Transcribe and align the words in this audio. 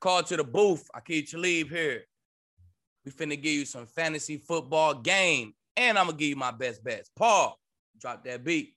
Call 0.00 0.22
to 0.22 0.36
the 0.36 0.44
booth. 0.44 0.88
You 1.08 1.24
leave 1.38 1.70
here. 1.70 2.04
We 3.04 3.10
finna 3.10 3.40
give 3.40 3.52
you 3.52 3.64
some 3.64 3.86
fantasy 3.86 4.36
football 4.36 4.94
game, 4.94 5.54
and 5.76 5.98
I'm 5.98 6.06
gonna 6.06 6.16
give 6.16 6.28
you 6.28 6.36
my 6.36 6.52
best 6.52 6.84
bets. 6.84 7.10
Paul, 7.16 7.58
drop 8.00 8.22
that 8.24 8.44
beat. 8.44 8.74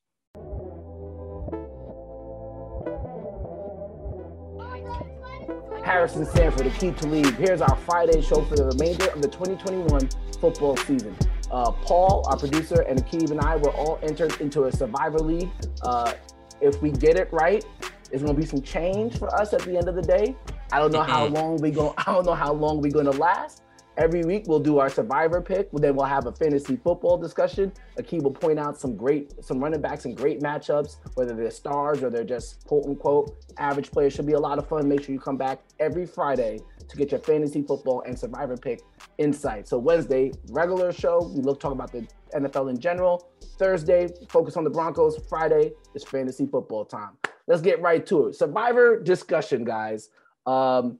Harrison 5.84 6.26
Sanford, 6.26 6.68
Aqib 6.68 6.98
Talib. 6.98 7.36
Here's 7.36 7.62
our 7.62 7.76
Friday 7.76 8.22
show 8.22 8.44
for 8.46 8.56
the 8.56 8.66
remainder 8.66 9.10
of 9.10 9.22
the 9.22 9.28
2021 9.28 10.10
football 10.40 10.78
season. 10.78 11.16
Uh, 11.52 11.72
Paul, 11.72 12.26
our 12.30 12.38
producer, 12.38 12.82
and 12.82 13.04
Aqib 13.04 13.30
and 13.30 13.42
I 13.42 13.58
were 13.58 13.72
all 13.72 14.00
entered 14.02 14.40
into 14.42 14.64
a 14.64 14.72
Survivor 14.72 15.20
League. 15.20 15.52
Uh, 15.84 16.14
if 16.62 16.82
we 16.82 16.92
get 16.92 17.18
it 17.18 17.28
right, 17.32 17.64
it's 18.12 18.24
gonna 18.24 18.34
be 18.34 18.46
some 18.46 18.62
change 18.62 19.18
for 19.20 19.34
us 19.40 19.54
at 19.54 19.62
the 19.62 19.78
end 19.78 19.88
of 19.88 19.96
the 19.96 20.02
day. 20.02 20.36
I 20.74 20.80
don't 20.80 20.92
know 20.92 21.04
how 21.04 21.26
long 21.26 21.58
we 21.58 21.72
go. 21.72 21.94
I 21.98 22.04
don't 22.06 22.26
know 22.26 22.34
how 22.34 22.54
long 22.54 22.82
we're 22.82 22.92
gonna 22.92 23.12
last. 23.12 23.64
Every 23.98 24.24
week 24.24 24.46
we'll 24.48 24.60
do 24.60 24.80
our 24.80 24.90
survivor 24.90 25.42
pick. 25.42 25.70
Then 25.74 25.96
we'll 25.96 26.06
have 26.06 26.26
a 26.26 26.32
fantasy 26.32 26.78
football 26.78 27.18
discussion. 27.18 27.74
Aqib 27.98 28.24
will 28.24 28.32
point 28.32 28.58
out 28.58 28.80
some 28.80 28.96
great, 28.96 29.34
some 29.44 29.60
running 29.60 29.82
backs 29.82 30.06
and 30.06 30.16
great 30.16 30.40
matchups, 30.40 30.98
whether 31.16 31.36
they're 31.36 31.52
stars 31.52 32.02
or 32.02 32.10
they're 32.10 32.24
just 32.24 32.66
quote 32.66 32.86
unquote 32.86 33.36
average 33.58 33.92
players. 33.92 34.14
Should 34.14 34.28
be 34.28 34.34
a 34.34 34.40
lot 34.40 34.58
of 34.58 34.68
fun. 34.68 34.88
Make 34.88 35.04
sure 35.04 35.14
you 35.14 35.20
come 35.20 35.38
back 35.38 35.62
every 35.80 36.06
Friday 36.06 36.60
to 36.88 36.98
get 36.98 37.12
your 37.12 37.20
fantasy 37.20 37.64
football 37.64 38.04
and 38.08 38.18
survivor 38.18 38.56
pick 38.56 38.82
insight. 39.18 39.68
So 39.68 39.78
Wednesday, 39.78 40.32
regular 40.50 40.94
show. 40.94 41.30
We 41.36 41.42
look 41.42 41.60
talk 41.60 41.74
about 41.74 41.92
the 41.92 42.08
NFL 42.34 42.70
in 42.70 42.80
general. 42.80 43.30
Thursday, 43.60 44.08
focus 44.30 44.56
on 44.56 44.64
the 44.64 44.70
Broncos. 44.70 45.20
Friday 45.28 45.74
is 45.96 46.04
fantasy 46.06 46.48
football 46.48 46.86
time. 46.86 47.18
Let's 47.48 47.62
get 47.62 47.82
right 47.82 48.06
to 48.06 48.28
it. 48.28 48.36
Survivor 48.36 49.02
discussion, 49.02 49.66
guys. 49.66 50.10
Um, 50.46 51.00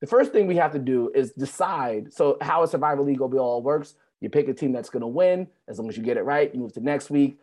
the 0.00 0.06
first 0.06 0.32
thing 0.32 0.46
we 0.46 0.56
have 0.56 0.72
to 0.72 0.78
do 0.78 1.10
is 1.14 1.32
decide. 1.32 2.12
So, 2.12 2.36
how 2.40 2.62
a 2.62 2.68
survival 2.68 3.04
league 3.04 3.20
all 3.20 3.62
works. 3.62 3.94
You 4.20 4.30
pick 4.30 4.48
a 4.48 4.54
team 4.54 4.72
that's 4.72 4.90
going 4.90 5.02
to 5.02 5.06
win. 5.06 5.46
As 5.68 5.78
long 5.78 5.88
as 5.88 5.96
you 5.96 6.02
get 6.02 6.16
it 6.16 6.22
right, 6.22 6.52
you 6.52 6.60
move 6.60 6.72
to 6.74 6.80
next 6.80 7.10
week. 7.10 7.38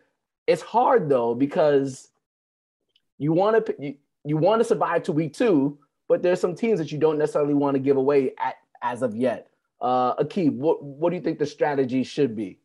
It's 0.46 0.62
hard 0.62 1.08
though 1.08 1.34
because 1.34 2.10
you 3.18 3.32
want 3.32 3.66
to 3.66 3.74
you, 3.78 3.94
you 4.24 4.36
want 4.36 4.60
to 4.60 4.64
survive 4.64 5.04
to 5.04 5.12
week 5.12 5.34
two, 5.34 5.78
but 6.08 6.22
there's 6.22 6.40
some 6.40 6.54
teams 6.54 6.78
that 6.78 6.92
you 6.92 6.98
don't 6.98 7.18
necessarily 7.18 7.54
want 7.54 7.74
to 7.74 7.78
give 7.78 7.96
away 7.96 8.34
at 8.38 8.56
as 8.82 9.02
of 9.02 9.14
yet. 9.14 9.48
Uh, 9.80 10.14
Aqib, 10.16 10.52
what 10.54 10.82
what 10.82 11.10
do 11.10 11.16
you 11.16 11.22
think 11.22 11.38
the 11.38 11.46
strategy 11.46 12.02
should 12.02 12.36
be? 12.36 12.58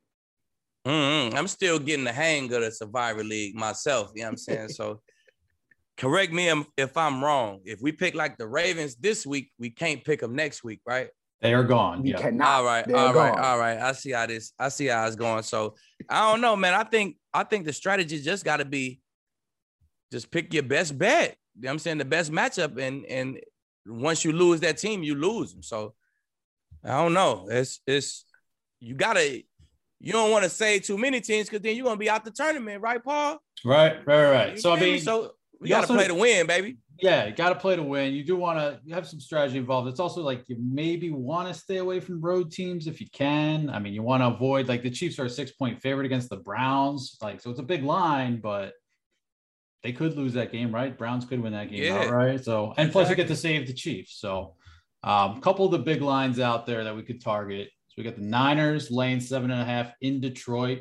Mm-hmm. 0.86 1.38
I'm 1.38 1.47
still 1.47 1.80
getting 1.80 2.05
the 2.05 2.14
hang 2.14 2.52
of 2.53 2.61
the 2.61 2.71
Survivor 2.71 3.23
League 3.23 3.55
myself. 3.55 4.11
You 4.16 4.21
know 4.21 4.27
what 4.27 4.31
I'm 4.31 4.38
saying? 4.38 4.69
so 4.69 5.02
correct 6.00 6.31
me 6.33 6.50
if 6.78 6.97
I'm 6.97 7.23
wrong. 7.23 7.59
If 7.66 7.81
we 7.81 7.92
pick 7.92 8.16
like 8.16 8.38
the 8.38 8.47
Ravens 8.47 8.95
this 8.95 9.25
week, 9.28 9.52
we 9.59 9.69
can't 9.69 10.03
pick 10.03 10.22
them 10.22 10.33
next 10.36 10.64
week, 10.64 10.80
right? 10.86 11.09
They 11.42 11.53
are 11.53 11.64
gone. 11.64 12.05
You 12.05 12.16
cannot. 12.16 12.47
All 12.47 12.64
right, 12.66 12.88
They're 12.88 12.97
all 12.97 13.14
right, 13.14 13.33
gone. 13.36 13.44
all 13.45 13.59
right. 13.59 13.78
I 13.78 13.92
see 13.92 14.11
how 14.11 14.25
this. 14.25 14.53
I 14.58 14.70
see 14.70 14.88
how 14.88 15.05
it's 15.05 15.16
going. 15.16 15.44
So 15.44 15.75
I 16.09 16.31
don't 16.31 16.42
know, 16.42 16.55
man. 16.55 16.73
I 16.73 16.83
think 16.83 17.17
I 17.33 17.44
think 17.44 17.66
the 17.66 17.73
strategy 17.73 18.20
just 18.22 18.44
got 18.44 18.58
to 18.58 18.66
be 18.66 19.00
just 20.11 20.31
pick 20.31 20.53
your 20.53 20.64
best 20.64 20.97
bet. 20.97 21.36
You 21.55 21.64
know 21.64 21.67
what 21.67 21.73
I'm 21.73 21.80
saying 21.80 21.97
the 22.00 22.05
best 22.05 22.31
matchup, 22.31 22.81
and 22.81 23.05
and 23.05 23.39
once 23.86 24.25
you 24.25 24.31
lose 24.31 24.59
that 24.61 24.77
team, 24.77 25.03
you 25.03 25.16
lose 25.16 25.53
them. 25.53 25.64
So 25.64 25.94
I 26.83 27.02
don't 27.02 27.14
know. 27.14 27.47
It's 27.50 27.81
it's 27.86 28.25
you 28.80 28.95
gotta. 28.95 29.44
You 30.02 30.14
don't 30.14 30.31
want 30.31 30.45
to 30.45 30.50
say 30.50 30.80
too 30.80 30.97
many 30.97 31.20
teams 31.20 31.50
because 31.50 31.61
then 31.61 31.75
you're 31.75 31.83
gonna 31.83 31.97
be 31.97 32.09
out 32.09 32.23
the 32.23 32.31
tournament, 32.31 32.81
right, 32.81 33.03
Paul? 33.03 33.38
Right, 33.66 33.97
right, 34.08 34.31
right. 34.31 34.52
You 34.53 34.58
So 34.58 34.72
I 34.72 34.75
feel 34.80 34.86
me? 34.86 34.92
mean, 34.94 35.02
so 35.02 35.31
we 35.59 35.67
you 35.69 35.75
gotta 35.75 35.83
also- 35.83 35.95
play 35.95 36.07
to 36.07 36.13
win, 36.15 36.47
baby. 36.47 36.77
yeah, 37.02 37.27
you 37.27 37.33
got 37.33 37.49
to 37.49 37.55
play 37.55 37.75
to 37.75 37.83
win. 37.83 38.13
You 38.13 38.23
do 38.25 38.35
want 38.35 38.59
to 38.59 38.79
you 38.85 38.93
have 38.93 39.07
some 39.07 39.19
strategy 39.19 39.57
involved. 39.57 39.88
It's 39.88 39.99
also 39.99 40.21
like 40.21 40.43
you 40.47 40.57
maybe 40.59 41.11
want 41.11 41.47
to 41.47 41.53
stay 41.53 41.77
away 41.77 41.99
from 41.99 42.19
road 42.21 42.52
teams 42.52 42.88
if 42.88 42.99
you 43.02 43.07
can. 43.13 43.69
I 43.69 43.80
mean, 43.80 43.93
you 43.93 44.03
want 44.03 44.21
to 44.23 44.27
avoid 44.27 44.67
like 44.67 44.83
the 44.83 44.89
Chiefs 44.89 45.17
are 45.19 45.25
a 45.25 45.30
six 45.30 45.52
point 45.52 45.81
favorite 45.81 46.05
against 46.05 46.30
the 46.30 46.37
Browns. 46.37 47.17
Like, 47.21 47.39
so 47.41 47.49
it's 47.52 47.59
a 47.59 47.64
big 47.64 47.83
line, 47.83 48.39
but 48.42 48.73
they 49.83 49.93
could 49.93 50.17
lose 50.17 50.33
that 50.33 50.52
game, 50.52 50.73
right? 50.75 50.98
Browns 50.98 51.23
could 51.25 51.39
win 51.42 51.53
that 51.53 51.69
game, 51.71 51.83
Yeah. 51.83 51.99
outright. 52.03 52.43
So, 52.43 52.73
and 52.77 52.92
plus 52.92 53.09
you 53.09 53.15
get 53.15 53.27
to 53.30 53.36
save 53.36 53.65
the 53.65 53.73
Chiefs. 53.73 54.17
So, 54.19 54.55
um, 55.03 55.37
a 55.37 55.42
couple 55.42 55.64
of 55.65 55.71
the 55.71 55.80
big 55.80 56.02
lines 56.02 56.37
out 56.39 56.65
there 56.65 56.83
that 56.83 56.93
we 56.95 57.03
could 57.03 57.21
target. 57.21 57.69
So 57.87 57.93
we 57.98 58.03
got 58.03 58.17
the 58.17 58.21
Niners 58.23 58.92
laying 58.92 59.21
seven 59.21 59.52
and 59.52 59.61
a 59.61 59.65
half 59.65 59.93
in 60.02 60.19
Detroit. 60.19 60.80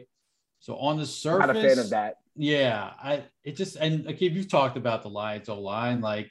So 0.60 0.76
on 0.76 0.98
the 0.98 1.06
surface, 1.06 1.46
Not 1.46 1.56
a 1.56 1.60
fan 1.68 1.78
of 1.78 1.90
that. 1.90 2.16
yeah, 2.34 2.92
I 3.02 3.24
it 3.44 3.56
just 3.56 3.76
and 3.76 4.04
like 4.04 4.20
if 4.20 4.32
you've 4.32 4.48
talked 4.48 4.76
about 4.76 5.02
the 5.02 5.08
Lions 5.10 5.48
O 5.48 5.60
line, 5.60 6.00
like 6.00 6.30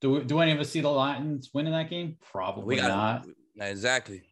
do 0.00 0.22
do 0.24 0.40
any 0.40 0.52
of 0.52 0.60
us 0.60 0.70
see 0.70 0.80
the 0.80 0.88
Lions 0.90 1.50
winning 1.52 1.72
that 1.72 1.90
game? 1.90 2.16
Probably 2.32 2.76
We 2.76 2.80
got 2.80 2.88
not. 2.88 3.26
exactly. 3.60 4.22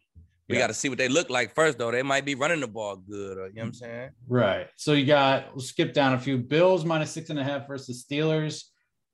We 0.49 0.55
Yeah. 0.55 0.61
got 0.63 0.67
to 0.67 0.73
see 0.73 0.87
what 0.87 0.97
they 0.97 1.09
look 1.09 1.29
like 1.29 1.53
first, 1.53 1.77
though. 1.77 1.91
They 1.91 2.03
might 2.03 2.23
be 2.23 2.33
running 2.35 2.61
the 2.61 2.67
ball 2.69 2.95
good, 2.95 3.37
or 3.37 3.47
you 3.47 3.53
know 3.55 3.61
what 3.63 3.67
I'm 3.67 3.73
saying. 3.73 4.09
Right. 4.29 4.67
So 4.77 4.93
you 4.93 5.05
got 5.05 5.53
we'll 5.53 5.61
skip 5.61 5.93
down 5.93 6.13
a 6.13 6.19
few. 6.19 6.37
Bills 6.37 6.85
minus 6.85 7.11
six 7.11 7.29
and 7.29 7.37
a 7.39 7.43
half 7.43 7.67
versus 7.67 8.05
Steelers. 8.09 8.63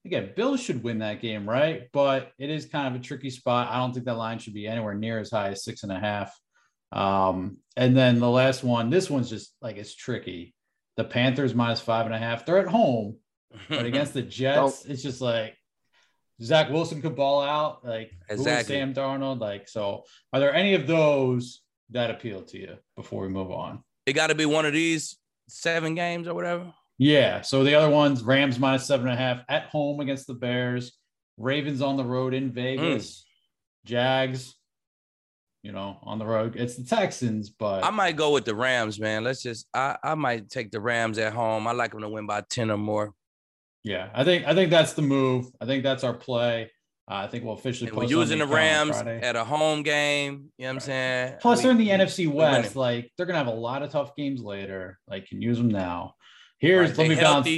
Again, 0.06 0.32
Bills 0.36 0.60
should 0.62 0.84
win 0.84 1.00
that 1.00 1.22
game, 1.22 1.50
right? 1.50 1.90
But 1.94 2.34
it 2.38 2.50
is 2.50 2.66
kind 2.66 2.94
of 2.94 3.00
a 3.00 3.04
tricky 3.04 3.30
spot. 3.30 3.70
I 3.72 3.78
don't 3.78 3.94
think 3.94 4.06
that 4.06 4.18
line 4.18 4.38
should 4.38 4.54
be 4.54 4.68
anywhere 4.68 4.94
near 4.94 5.18
as 5.20 5.32
high 5.32 5.50
as 5.50 5.64
six 5.64 5.84
and 5.84 5.92
a 5.92 6.00
half. 6.00 6.38
Um, 6.94 7.58
and 7.76 7.98
then 7.98 8.20
the 8.20 8.30
last 8.30 8.64
one, 8.64 8.90
this 8.90 9.10
one's 9.10 9.30
just 9.30 9.56
like 9.62 9.78
it's 9.78 9.96
tricky. 9.96 10.54
The 10.96 11.04
Panthers 11.04 11.56
minus 11.56 11.80
five 11.82 12.06
and 12.06 12.14
a 12.14 12.20
half. 12.20 12.46
They're 12.46 12.60
at 12.60 12.68
home, 12.68 13.18
but 13.68 13.86
against 13.86 14.14
the 14.14 14.22
Jets, 14.40 14.86
it's 14.86 15.02
just 15.02 15.22
like 15.22 15.58
Zach 16.42 16.70
Wilson 16.70 17.02
could 17.02 17.16
ball 17.16 17.42
out. 17.42 17.84
Like 17.84 18.12
Exactly. 18.30 18.76
Sam 18.76 18.94
Darnold? 18.94 19.40
Like, 19.40 19.68
so 19.68 20.04
are 20.32 20.40
there 20.40 20.54
any 20.54 20.76
of 20.76 20.86
those 20.86 21.62
that 21.90 22.12
appeal 22.12 22.44
to 22.44 22.60
you 22.60 22.78
before 22.96 23.24
we 23.24 23.30
move 23.30 23.52
on? 23.52 23.84
it 24.06 24.14
got 24.14 24.28
to 24.28 24.36
be 24.36 24.46
one 24.46 24.66
of 24.66 24.74
these 24.74 25.18
seven 25.48 25.96
games 25.96 26.28
or 26.28 26.34
whatever. 26.34 26.74
Yeah. 26.98 27.42
So 27.42 27.64
the 27.64 27.76
other 27.76 27.90
ones, 27.90 28.22
Rams 28.22 28.60
minus 28.60 28.86
seven 28.86 29.08
and 29.08 29.18
a 29.18 29.22
half 29.22 29.44
at 29.50 29.66
home 29.66 30.00
against 30.00 30.28
the 30.28 30.34
Bears, 30.34 30.92
Ravens 31.38 31.82
on 31.82 31.98
the 31.98 32.04
road 32.04 32.34
in 32.34 32.52
Vegas, 32.52 33.26
Jags, 33.86 34.56
you 35.64 35.72
know, 35.72 35.98
on 36.04 36.20
the 36.20 36.26
road. 36.26 36.56
It's 36.56 36.76
the 36.76 36.84
Texans, 36.84 37.50
but 37.50 37.84
I 37.84 37.90
might 37.90 38.16
go 38.16 38.32
with 38.32 38.46
the 38.46 38.54
Rams, 38.56 39.00
man. 39.00 39.24
Let's 39.24 39.42
just. 39.42 39.68
I 39.74 39.98
I 40.04 40.16
might 40.16 40.50
take 40.50 40.72
the 40.72 40.80
Rams 40.82 41.18
at 41.18 41.34
home. 41.34 41.68
I 41.68 41.72
like 41.72 41.92
them 41.92 42.02
to 42.02 42.10
win 42.10 42.28
by 42.28 42.44
ten 42.50 42.70
or 42.70 42.78
more. 42.78 43.14
yeah, 43.84 44.10
I 44.14 44.24
think 44.24 44.46
I 44.46 44.54
think 44.54 44.70
that's 44.70 44.94
the 44.94 45.02
move. 45.02 45.48
I 45.62 45.66
think 45.66 45.84
that's 45.84 46.04
our 46.04 46.14
play. 46.14 46.70
Uh, 47.10 47.16
I 47.16 47.28
think 47.28 47.44
we'll 47.44 47.54
officially. 47.56 47.90
And 47.90 47.98
we're 47.98 48.06
using 48.06 48.40
the 48.40 48.48
Rams 48.48 48.96
at 48.98 49.36
a 49.36 49.44
home 49.44 49.84
game. 49.84 50.52
You 50.58 50.64
know 50.66 50.70
what 50.70 50.74
I'm 50.76 50.80
saying? 50.82 51.34
Plus, 51.42 51.62
they're 51.62 51.72
in 51.72 51.78
the 51.78 51.86
We- 51.92 51.98
NFC 51.98 52.32
West. 52.32 52.76
Like 52.76 53.12
they're 53.18 53.26
gonna 53.26 53.40
have 53.40 53.48
a 53.48 53.52
lot 53.52 53.84
of 53.84 53.90
tough 53.92 54.16
games 54.16 54.42
later. 54.42 55.00
Like, 55.08 55.28
can 55.28 55.42
use 55.42 55.58
them 55.58 55.70
now. 55.70 56.16
Here's 56.60 56.90
Right, 56.92 56.98
let 57.00 57.10
me 57.10 57.16
bounce. 57.16 57.50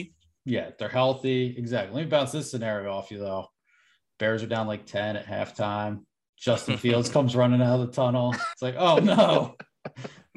Yeah, 0.46 0.70
they're 0.80 0.90
healthy. 0.90 1.56
Exactly. 1.58 1.96
Let 1.96 2.04
me 2.06 2.10
bounce 2.10 2.32
this 2.32 2.50
scenario 2.52 2.92
off 2.92 3.12
you 3.12 3.18
though. 3.20 3.48
Bears 4.18 4.42
are 4.44 4.48
down 4.48 4.66
like 4.68 4.86
10 4.86 5.16
at 5.18 5.26
halftime. 5.28 6.02
Justin 6.38 6.78
Fields 6.78 7.10
comes 7.10 7.36
running 7.36 7.62
out 7.62 7.80
of 7.80 7.88
the 7.88 7.94
tunnel. 7.94 8.34
It's 8.54 8.62
like, 8.62 8.76
oh 8.78 8.98
no. 8.98 9.56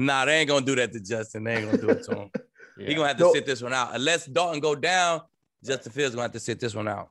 Nah, 0.00 0.26
they 0.26 0.38
ain't 0.38 0.48
gonna 0.48 0.64
do 0.64 0.76
that 0.76 0.92
to 0.92 1.00
Justin. 1.00 1.42
They 1.42 1.54
ain't 1.56 1.66
gonna 1.66 1.78
do 1.78 1.88
it 1.90 2.04
to 2.04 2.12
him. 2.14 2.30
Yeah. 2.78 2.86
He 2.88 2.94
gonna 2.94 3.08
have 3.08 3.16
to 3.16 3.24
No. 3.24 3.32
sit 3.32 3.44
this 3.46 3.60
one 3.62 3.72
out. 3.72 3.92
Unless 3.94 4.26
Dalton 4.26 4.60
go 4.60 4.76
down, 4.76 5.22
Justin 5.64 5.90
Fields 5.90 6.14
gonna 6.14 6.22
have 6.22 6.32
to 6.32 6.38
sit 6.40 6.60
this 6.60 6.74
one 6.74 6.86
out. 6.86 7.08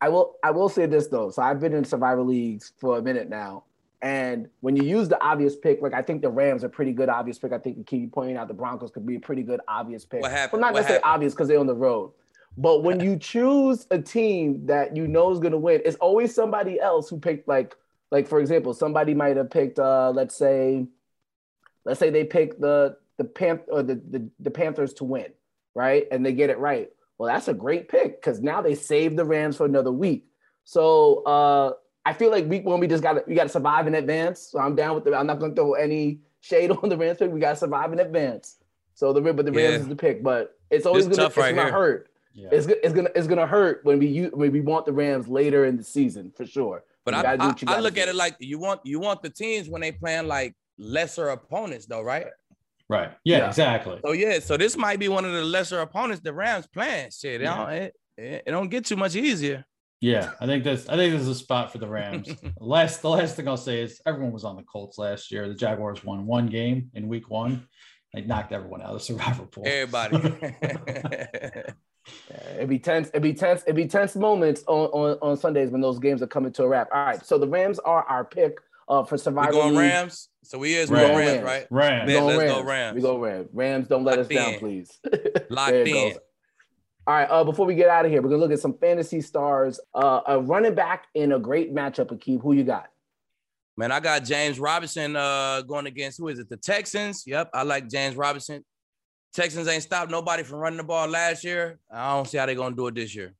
I 0.00 0.08
will 0.08 0.36
I 0.42 0.50
will 0.52 0.70
say 0.70 0.86
this 0.86 1.08
though. 1.08 1.30
So 1.30 1.42
I've 1.42 1.60
been 1.60 1.74
in 1.74 1.84
survivor 1.84 2.22
leagues 2.22 2.72
for 2.78 2.96
a 2.96 3.02
minute 3.02 3.28
now. 3.28 3.64
And 4.00 4.48
when 4.60 4.74
you 4.74 4.82
use 4.84 5.08
the 5.08 5.22
obvious 5.22 5.54
pick, 5.54 5.82
like 5.82 5.92
I 5.92 6.00
think 6.00 6.22
the 6.22 6.30
Rams 6.30 6.64
are 6.64 6.68
pretty 6.70 6.92
good 6.92 7.10
obvious 7.10 7.38
pick. 7.38 7.52
I 7.52 7.58
think 7.58 7.76
you 7.76 7.84
keep 7.84 8.10
pointing 8.12 8.36
out 8.38 8.48
the 8.48 8.54
Broncos 8.54 8.90
could 8.90 9.06
be 9.06 9.16
a 9.16 9.20
pretty 9.20 9.42
good 9.42 9.60
obvious 9.68 10.06
pick. 10.06 10.22
What 10.22 10.30
happened? 10.30 10.52
Well, 10.54 10.60
not 10.62 10.72
What 10.72 10.80
necessarily 10.80 11.02
happened? 11.02 11.14
obvious 11.14 11.34
because 11.34 11.48
they're 11.48 11.60
on 11.60 11.66
the 11.66 11.74
road. 11.74 12.12
But 12.56 12.82
when 12.82 13.00
you 13.00 13.16
choose 13.18 13.86
a 13.90 13.98
team 14.00 14.66
that 14.66 14.96
you 14.96 15.06
know 15.08 15.30
is 15.32 15.38
gonna 15.38 15.58
win, 15.58 15.80
it's 15.84 15.96
always 15.96 16.34
somebody 16.34 16.78
else 16.80 17.08
who 17.08 17.18
picked 17.18 17.48
like 17.48 17.74
like 18.10 18.28
for 18.28 18.40
example, 18.40 18.74
somebody 18.74 19.14
might 19.14 19.36
have 19.36 19.50
picked 19.50 19.78
uh 19.78 20.10
let's 20.10 20.36
say 20.36 20.86
let's 21.84 21.98
say 21.98 22.10
they 22.10 22.24
pick 22.24 22.58
the 22.60 22.96
the 23.18 23.24
Panth 23.24 23.62
or 23.68 23.82
the, 23.82 23.94
the 24.10 24.28
the 24.40 24.50
Panthers 24.50 24.92
to 24.94 25.04
win, 25.04 25.32
right? 25.74 26.06
And 26.10 26.24
they 26.24 26.32
get 26.32 26.50
it 26.50 26.58
right. 26.58 26.90
Well, 27.18 27.32
that's 27.32 27.48
a 27.48 27.54
great 27.54 27.88
pick 27.88 28.20
because 28.20 28.40
now 28.40 28.60
they 28.62 28.74
save 28.74 29.16
the 29.16 29.24
Rams 29.24 29.56
for 29.56 29.66
another 29.66 29.92
week. 29.92 30.26
So 30.64 31.22
uh 31.24 31.72
I 32.04 32.12
feel 32.12 32.30
like 32.30 32.46
week 32.48 32.64
one 32.64 32.80
we 32.80 32.88
just 32.88 33.02
got 33.02 33.12
to 33.14 33.24
we 33.26 33.34
got 33.34 33.44
to 33.44 33.48
survive 33.48 33.86
in 33.86 33.94
advance. 33.94 34.40
So 34.40 34.58
I'm 34.58 34.74
down 34.74 34.96
with 34.96 35.04
the. 35.04 35.14
I'm 35.14 35.26
not 35.26 35.38
going 35.38 35.52
to 35.52 35.54
throw 35.54 35.74
any 35.74 36.20
shade 36.40 36.70
on 36.82 36.88
the 36.88 36.96
Rams 36.96 37.18
pick. 37.18 37.30
We 37.30 37.38
got 37.40 37.50
to 37.50 37.56
survive 37.56 37.92
in 37.92 38.00
advance. 38.00 38.56
So 38.94 39.12
the 39.12 39.20
but 39.20 39.46
the 39.46 39.52
Rams 39.52 39.74
Yeah. 39.74 39.80
is 39.82 39.88
the 39.88 39.96
pick, 39.96 40.22
but 40.22 40.58
it's 40.70 40.84
always 40.84 41.04
gonna 41.04 41.16
tough 41.16 41.32
it's 41.32 41.36
right 41.38 41.54
gonna 41.54 41.68
here. 41.68 41.72
hurt. 41.72 42.10
Yeah. 42.34 42.48
It's 42.52 42.66
go- 42.66 42.74
it's 42.82 42.94
gonna 42.94 43.10
it's 43.14 43.26
gonna 43.26 43.46
hurt 43.46 43.80
when 43.84 43.98
we 43.98 44.06
use, 44.06 44.30
when 44.32 44.52
we 44.52 44.60
want 44.60 44.86
the 44.86 44.92
Rams 44.92 45.28
later 45.28 45.64
in 45.66 45.76
the 45.76 45.84
season 45.84 46.32
for 46.36 46.46
sure. 46.46 46.84
But 47.04 47.14
You 47.14 47.20
I, 47.20 47.22
do 47.22 47.42
I, 47.42 47.46
you 47.46 47.50
I 47.50 47.64
gotta 47.64 47.82
look 47.82 47.94
do. 47.94 48.00
at 48.00 48.08
it 48.08 48.14
like 48.14 48.36
you 48.38 48.58
want 48.58 48.80
you 48.84 49.00
want 49.00 49.22
the 49.22 49.30
teams 49.30 49.68
when 49.68 49.80
they 49.82 49.92
playing 49.92 50.28
like 50.28 50.54
lesser 50.78 51.28
opponents 51.28 51.86
though, 51.86 52.02
right? 52.02 52.26
Right. 52.88 53.10
Yeah, 53.24 53.38
Yeah. 53.38 53.48
exactly. 53.48 53.98
So 54.04 54.12
yeah, 54.12 54.38
so 54.40 54.56
this 54.56 54.76
might 54.76 54.98
be 54.98 55.08
one 55.08 55.24
of 55.24 55.32
the 55.32 55.42
lesser 55.44 55.80
opponents 55.80 56.22
the 56.22 56.32
Rams 56.32 56.66
playing. 56.66 57.10
Shit, 57.10 57.40
it, 57.40 57.44
Yeah. 57.44 57.56
don't, 57.56 57.70
it, 57.72 57.94
it, 58.18 58.42
it 58.46 58.50
don't 58.50 58.68
get 58.68 58.84
too 58.84 58.96
much 58.96 59.16
easier. 59.16 59.64
Yeah, 60.00 60.32
I 60.40 60.46
think 60.46 60.64
this. 60.64 60.88
I 60.88 60.96
think 60.96 61.12
this 61.12 61.22
is 61.22 61.28
a 61.28 61.34
spot 61.34 61.70
for 61.70 61.78
the 61.78 61.86
Rams. 61.98 62.26
the 62.26 62.52
last, 62.58 63.02
the 63.02 63.08
last 63.10 63.36
thing 63.36 63.46
I'll 63.46 63.56
say 63.56 63.80
is 63.82 64.00
everyone 64.04 64.32
was 64.32 64.42
on 64.44 64.56
the 64.56 64.64
Colts 64.64 64.98
last 64.98 65.30
year. 65.30 65.46
The 65.48 65.54
Jaguars 65.54 66.02
won 66.04 66.26
one 66.26 66.48
game 66.48 66.90
in 66.94 67.06
Week 67.08 67.30
One. 67.30 67.68
They 68.12 68.22
knocked 68.22 68.52
everyone 68.52 68.82
out 68.82 68.88
of 68.88 68.94
the 68.98 69.00
survivor 69.04 69.46
pool. 69.46 69.62
Everybody. 69.64 70.42
Yeah, 72.30 72.54
it'd 72.56 72.68
be 72.68 72.78
tense. 72.78 73.08
It'd 73.08 73.22
be 73.22 73.34
tense. 73.34 73.62
It'd 73.62 73.76
be 73.76 73.86
tense 73.86 74.16
moments 74.16 74.64
on, 74.66 74.86
on, 74.90 75.18
on 75.22 75.36
Sundays 75.36 75.70
when 75.70 75.80
those 75.80 75.98
games 75.98 76.22
are 76.22 76.26
coming 76.26 76.52
to 76.54 76.64
a 76.64 76.68
wrap. 76.68 76.88
All 76.92 77.04
right, 77.04 77.24
so 77.24 77.38
the 77.38 77.46
Rams 77.48 77.78
are 77.80 78.02
our 78.04 78.24
pick 78.24 78.58
uh, 78.88 79.04
for 79.04 79.14
we 79.14 79.18
survival. 79.20 79.52
going 79.52 79.74
League. 79.74 79.78
Rams. 79.78 80.28
So 80.42 80.58
we 80.58 80.74
is 80.74 80.90
Rams. 80.90 81.06
going 81.08 81.18
Rams, 81.18 81.32
Rams. 81.32 81.44
right? 81.44 81.66
Rams. 81.70 82.08
We 82.08 82.20
let's 82.20 82.38
Rams. 82.38 82.52
go 82.52 82.62
Rams. 82.62 82.94
We 82.96 83.00
go 83.02 83.18
Rams. 83.18 83.48
Rams, 83.52 83.88
don't 83.88 84.04
let 84.04 84.18
us 84.18 84.30
Locked 84.30 84.34
down, 84.34 84.54
in. 84.54 84.58
please. 84.58 84.98
Locked 85.50 85.72
in. 85.72 85.86
goes. 85.92 86.18
All 87.06 87.14
right, 87.14 87.28
uh, 87.30 87.42
before 87.44 87.66
we 87.66 87.74
get 87.74 87.88
out 87.88 88.04
of 88.04 88.10
here, 88.10 88.22
we're 88.22 88.28
gonna 88.28 88.40
look 88.40 88.52
at 88.52 88.60
some 88.60 88.74
fantasy 88.78 89.20
stars. 89.20 89.80
Uh, 89.94 90.20
a 90.26 90.40
running 90.40 90.74
back 90.74 91.06
in 91.14 91.32
a 91.32 91.38
great 91.38 91.74
matchup. 91.74 92.06
Aqib, 92.16 92.40
who 92.42 92.52
you 92.52 92.64
got? 92.64 92.86
Man, 93.76 93.90
I 93.90 94.00
got 94.00 94.24
James 94.24 94.60
Robinson 94.60 95.16
uh, 95.16 95.62
going 95.62 95.86
against 95.86 96.18
who 96.18 96.28
is 96.28 96.38
it? 96.38 96.48
The 96.48 96.56
Texans. 96.58 97.24
Yep, 97.26 97.50
I 97.54 97.62
like 97.62 97.88
James 97.88 98.16
Robinson. 98.16 98.64
Texans 99.32 99.66
ain't 99.68 99.82
stopped 99.82 100.10
nobody 100.10 100.42
from 100.42 100.58
running 100.58 100.76
the 100.76 100.84
ball 100.84 101.08
last 101.08 101.42
year. 101.44 101.78
I 101.90 102.14
don't 102.14 102.28
see 102.28 102.38
how 102.38 102.46
they're 102.46 102.54
gonna 102.54 102.76
do 102.76 102.86
it 102.88 102.94
this 102.94 103.14
year. 103.14 103.32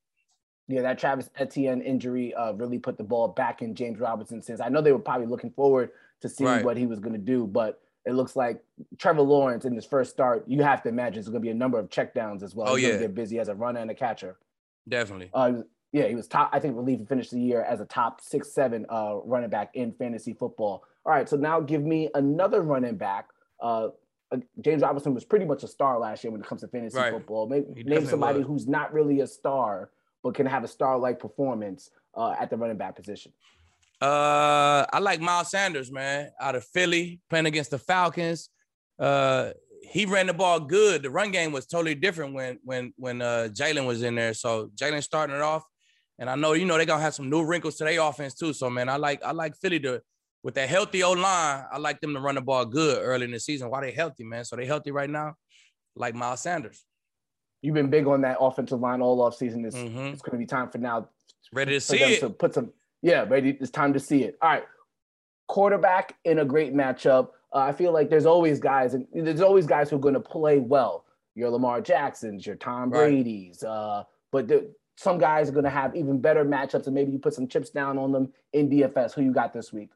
Yeah, 0.69 0.83
that 0.83 0.99
Travis 0.99 1.29
Etienne 1.37 1.83
injury 1.83 2.33
uh, 2.35 2.53
really 2.53 2.79
put 2.79 2.97
the 2.97 3.05
ball 3.05 3.29
back 3.29 3.61
in 3.62 3.75
James 3.75 3.99
Robinson's 3.99 4.47
hands. 4.49 4.61
I 4.61 4.69
know 4.69 4.81
they 4.81 4.93
were 4.93 4.99
probably 4.99 5.27
looking 5.27 5.50
forward 5.50 5.91
to 6.21 6.29
seeing 6.29 6.49
Right. 6.49 6.65
what 6.65 6.77
he 6.77 6.87
was 6.87 7.00
going 7.00 7.12
to 7.12 7.19
do, 7.19 7.47
but 7.47 7.81
it 8.06 8.12
looks 8.12 8.37
like 8.37 8.62
Trevor 8.97 9.23
Lawrence 9.23 9.65
in 9.65 9.75
his 9.75 9.85
first 9.85 10.11
start, 10.12 10.44
you 10.47 10.62
have 10.62 10.83
to 10.85 10.89
imagine 10.89 11.15
there's 11.15 11.27
going 11.29 11.35
to 11.43 11.47
be 11.47 11.50
a 11.50 11.55
number 11.55 11.79
of 11.79 11.89
checkdowns 11.89 12.43
as 12.43 12.55
well. 12.55 12.69
Oh, 12.69 12.77
He's 12.77 12.87
gonna 12.87 12.94
yeah. 13.00 13.06
get 13.09 13.15
busy 13.15 13.39
as 13.39 13.49
a 13.49 13.55
runner 13.55 13.81
and 13.81 13.91
a 13.91 13.94
catcher. 13.94 14.39
Definitely. 14.89 15.31
Uh, 15.35 15.62
yeah, 15.93 16.06
he 16.09 16.15
was 16.15 16.27
top. 16.27 16.49
I 16.53 16.59
think 16.61 16.77
relief 16.77 17.06
finished 17.06 17.33
the 17.33 17.41
year 17.41 17.62
as 17.62 17.81
a 17.81 17.85
top 17.85 18.21
six, 18.21 18.53
seven 18.53 18.87
uh, 18.89 19.17
running 19.25 19.50
back 19.50 19.73
in 19.75 19.93
fantasy 19.93 20.33
football. 20.33 20.85
All 21.05 21.12
right, 21.12 21.29
so 21.29 21.37
now 21.37 21.61
give 21.61 21.83
me 21.83 22.09
another 22.15 22.62
running 22.62 22.97
back. 22.97 23.29
Uh, 23.61 23.89
James 24.61 24.82
Robinson 24.82 25.14
was 25.14 25.25
pretty 25.25 25.44
much 25.44 25.62
a 25.62 25.69
star 25.69 25.99
last 25.99 26.25
year 26.25 26.31
when 26.31 26.40
it 26.40 26.46
comes 26.46 26.61
to 26.62 26.69
fantasy 26.69 26.96
Right. 26.99 27.12
football. 27.12 27.49
Maybe, 27.49 27.84
name 27.84 28.06
somebody 28.06 28.38
was. 28.38 28.46
who's 28.49 28.67
not 28.69 28.93
really 28.93 29.20
a 29.20 29.26
star 29.26 29.90
but 30.23 30.34
can 30.34 30.46
have 30.46 30.62
a 30.62 30.69
star-like 30.69 31.19
performance 31.19 31.90
uh, 32.17 32.34
at 32.38 32.49
the 32.49 32.56
running 32.56 32.76
back 32.76 32.94
position. 32.94 33.32
Uh, 34.00 34.87
I 34.93 34.99
like 35.00 35.20
Miles 35.20 35.50
Sanders, 35.50 35.90
man, 35.90 36.31
out 36.40 36.55
of 36.55 36.64
Philly, 36.64 37.20
playing 37.29 37.46
against 37.46 37.70
the 37.70 37.79
Falcons. 37.79 38.49
Uh, 38.99 39.50
he 39.82 40.06
ran 40.06 40.26
the 40.29 40.32
ball 40.32 40.61
good. 40.61 41.02
The 41.02 41.11
run 41.11 41.31
game 41.32 41.52
was 41.52 41.67
totally 41.67 41.94
different 41.94 42.34
when 42.34 42.58
when 42.64 42.93
when 42.96 43.20
uh 43.20 43.49
Jalen 43.52 43.87
was 43.87 44.02
in 44.02 44.14
there. 44.14 44.32
So 44.32 44.70
Jalen 44.76 45.02
starting 45.02 45.34
it 45.34 45.43
off, 45.43 45.64
and 46.19 46.31
I 46.31 46.37
know 46.37 46.52
you 46.52 46.64
know 46.64 46.76
they're 46.76 46.87
gonna 46.87 47.02
have 47.02 47.14
some 47.14 47.29
new 47.29 47.44
wrinkles 47.44 47.76
to 47.76 47.84
their 47.84 48.00
offense 48.00 48.34
too. 48.34 48.52
So 48.52 48.70
man, 48.70 48.88
I 48.88 48.96
like 48.96 49.23
I 49.25 49.32
like 49.32 49.56
Philly 49.56 49.81
to 49.81 50.00
with 50.43 50.55
that 50.55 50.69
healthy 50.69 51.03
O 51.03 51.12
line. 51.12 51.65
I 51.71 51.79
like 51.79 52.00
them 52.00 52.15
to 52.15 52.21
run 52.21 52.35
the 52.35 52.41
ball 52.41 52.65
good 52.65 52.99
early 53.03 53.25
in 53.25 53.31
the 53.31 53.41
season. 53.41 53.71
Why 53.71 53.81
they 53.81 53.93
healthy, 53.93 54.25
man? 54.25 54.44
So 54.44 54.56
they 54.56 54.67
healthy 54.67 54.91
right 54.91 55.09
now, 55.11 55.37
like 55.97 56.15
Miles 56.15 56.41
Sanders. 56.41 56.85
You've 57.61 57.75
been 57.75 57.91
big 57.91 58.06
on 58.06 58.23
that 58.23 58.39
offensive 58.41 58.81
line 58.81 59.00
all 59.00 59.19
offseason. 59.19 59.65
It's, 59.65 59.77
Mhm. 59.77 60.12
it's 60.12 60.23
going 60.23 60.33
to 60.33 60.39
be 60.39 60.47
time 60.47 60.69
for 60.69 60.79
now 60.79 61.09
Ready 61.53 61.73
to 61.75 61.81
for 61.81 61.93
see 61.93 61.99
them 61.99 62.11
it. 62.11 62.21
to 62.21 62.31
put 62.31 62.55
some. 62.55 62.73
Yeah, 63.03 63.25
ready. 63.29 63.56
It's 63.61 63.71
time 63.71 63.93
to 63.93 64.00
see 64.00 64.25
it. 64.25 64.37
All 64.43 64.49
right, 64.50 64.65
quarterback 65.49 66.17
in 66.25 66.39
a 66.41 66.44
great 66.44 66.75
matchup. 66.75 67.29
Uh, 67.53 67.59
I 67.59 67.73
feel 67.73 67.93
like 67.93 68.09
there's 68.11 68.27
always 68.27 68.59
guys, 68.59 68.94
and 68.94 69.06
there's 69.12 69.41
always 69.41 69.67
guys 69.67 69.91
who 69.91 69.97
are 69.97 70.00
going 70.00 70.15
to 70.15 70.21
play 70.21 70.59
well. 70.59 71.05
Your 71.35 71.50
Lamar 71.50 71.81
Jacksons, 71.81 72.47
your 72.47 72.56
Tom 72.56 72.91
Right. 72.91 72.99
Brady's, 73.09 73.62
uh, 73.65 74.05
but 74.31 74.49
the, 74.49 74.75
some 74.97 75.19
guys 75.19 75.49
are 75.49 75.53
going 75.53 75.65
to 75.65 75.71
have 75.71 75.94
even 75.97 76.21
better 76.21 76.44
matchups, 76.44 76.87
and 76.87 76.94
maybe 76.94 77.11
you 77.12 77.19
put 77.19 77.33
some 77.35 77.49
chips 77.49 77.71
down 77.71 77.97
on 77.99 78.12
them 78.12 78.33
in 78.53 78.69
DFS. 78.69 79.12
Who 79.15 79.23
you 79.23 79.33
got 79.33 79.53
this 79.53 79.73
week? 79.73 79.91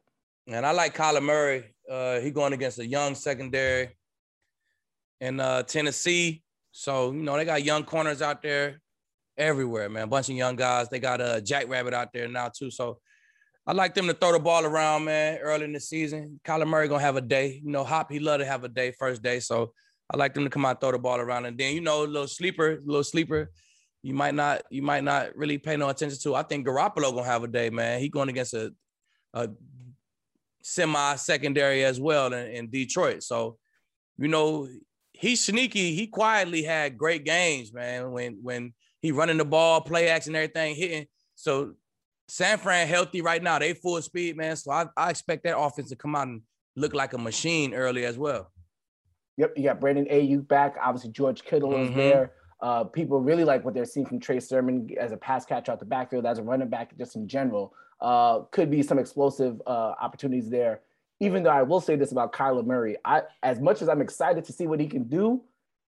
And 0.48 0.64
I 0.64 0.72
like 0.72 0.96
Kyler 0.96 1.22
Murray. 1.22 1.64
Uh, 1.90 2.20
he 2.20 2.31
going 2.31 2.52
against 2.52 2.78
a 2.78 2.87
young 2.87 3.14
secondary 3.14 3.96
in 5.20 5.40
uh, 5.40 5.62
Tennessee. 5.62 6.43
So, 6.72 7.12
you 7.12 7.22
know, 7.22 7.37
they 7.37 7.44
got 7.44 7.64
young 7.64 7.84
corners 7.84 8.22
out 8.22 8.43
there 8.43 8.81
everywhere, 9.37 9.88
man. 9.88 10.04
A 10.04 10.06
bunch 10.06 10.28
of 10.28 10.37
young 10.37 10.56
guys. 10.56 10.88
They 10.88 10.98
got 10.98 11.20
a 11.20 11.40
Jack 11.40 11.69
Rabbit 11.69 11.94
out 11.94 12.12
there 12.12 12.28
now, 12.28 12.48
too. 12.48 12.70
So 12.70 12.98
I 13.66 13.72
like 13.72 13.94
them 13.94 14.06
to 14.06 14.14
throw 14.14 14.32
the 14.32 14.38
ball 14.38 14.64
around, 14.64 15.04
man, 15.04 15.38
early 15.38 15.64
in 15.64 15.72
the 15.72 15.81
season. 15.81 16.38
Kyler 16.44 16.66
Murray 16.66 16.87
gonna 16.87 17.00
have 17.00 17.16
a 17.16 17.20
day. 17.20 17.60
You 17.64 17.70
know, 17.70 17.82
Hop, 17.82 18.12
he 18.12 18.20
love 18.20 18.38
to 18.38 18.46
have 18.46 18.62
a 18.62 18.69
day, 18.69 18.93
first 18.93 19.22
day. 19.22 19.40
So 19.40 19.72
I 20.12 20.16
like 20.16 20.34
them 20.34 20.44
to 20.44 20.50
come 20.50 20.64
out, 20.64 20.81
throw 20.81 20.93
the 20.93 20.98
ball 20.98 21.19
around. 21.19 21.46
And 21.46 21.58
then, 21.58 21.75
you 21.75 21.81
know, 21.81 22.04
a 22.04 22.06
little 22.06 22.28
sleeper, 22.28 22.78
little 22.84 23.02
sleeper. 23.02 23.50
You 24.04 24.14
might 24.14 24.34
not, 24.34 24.62
you 24.70 24.82
might 24.82 25.02
not 25.02 25.34
really 25.37 25.58
pay 25.58 25.76
no 25.76 25.88
attention 25.88 26.19
to. 26.20 26.37
I 26.37 26.44
think 26.44 26.64
Garoppolo 26.64 27.10
gonna 27.12 27.25
have 27.25 27.43
a 27.43 27.48
day, 27.48 27.70
man. 27.70 27.98
He 27.98 28.08
going 28.08 28.28
against 28.28 28.54
a, 28.54 28.72
a 29.34 29.48
semi-secondary 30.66 31.84
as 31.84 32.00
well 32.00 32.32
in, 32.32 32.46
in 32.48 32.70
Detroit. 32.70 33.22
So, 33.22 33.56
you 34.18 34.28
know, 34.28 34.68
he's 35.12 35.44
sneaky. 35.44 35.94
He 35.94 36.06
quietly 36.08 36.62
had 36.62 36.98
great 36.98 37.24
games, 37.24 37.72
man. 37.72 38.10
When 38.10 38.40
when 38.42 38.74
he 39.00 39.12
running 39.12 39.36
the 39.36 39.44
ball, 39.44 39.80
play 39.80 40.08
action, 40.08 40.34
everything 40.34 40.74
hitting. 40.74 41.06
So 41.36 41.74
San 42.28 42.58
Fran 42.58 42.88
healthy 42.88 43.20
right 43.22 43.42
now. 43.42 43.58
They 43.58 43.74
full 43.74 44.02
speed, 44.02 44.36
man. 44.36 44.56
So 44.56 44.72
I, 44.72 44.86
I 44.96 45.10
expect 45.10 45.44
that 45.44 45.56
offense 45.56 45.90
to 45.90 45.96
come 45.96 46.16
out 46.16 46.26
and 46.26 46.42
look 46.74 46.94
like 46.94 47.12
a 47.12 47.19
machine 47.19 47.72
early 47.72 48.04
as 48.04 48.19
well. 48.19 48.50
Yep, 49.36 49.52
you 49.56 49.64
got 49.64 49.80
Brandon 49.80 50.06
Aiyuk 50.06 50.48
back. 50.48 50.76
Obviously, 50.82 51.10
George 51.10 51.44
Kittle 51.44 51.76
is 51.76 51.90
Mhm. 51.90 51.94
there. 51.94 52.32
Uh, 52.60 52.84
people 52.84 53.20
really 53.20 53.44
like 53.44 53.64
what 53.64 53.74
they're 53.74 53.84
seeing 53.84 54.06
from 54.06 54.19
Trey 54.19 54.40
Sermon 54.40 54.88
as 54.98 55.12
a 55.12 55.16
pass 55.16 55.44
catcher 55.44 55.70
out 55.72 55.78
the 55.78 55.84
backfield, 55.84 56.24
as 56.24 56.38
a 56.38 56.42
running 56.42 56.69
back, 56.70 56.96
just 56.96 57.14
in 57.14 57.28
general. 57.28 57.74
Uh, 58.00 58.40
could 58.50 58.70
be 58.70 58.82
some 58.82 58.98
explosive 58.98 59.60
uh, 59.66 59.94
opportunities 60.00 60.50
there. 60.50 60.81
Even 61.19 61.43
though 61.43 61.50
I 61.50 61.62
will 61.62 61.81
say 61.81 61.96
this 61.96 62.12
about 62.12 62.32
Kyler 62.32 62.64
Murray, 62.64 62.96
I 63.04 63.22
as 63.43 63.58
much 63.58 63.81
as 63.81 63.88
I'm 63.88 64.02
excited 64.02 64.44
to 64.44 64.52
see 64.52 64.66
what 64.66 64.81
he 64.81 64.87
can 64.87 65.04
do, 65.04 65.43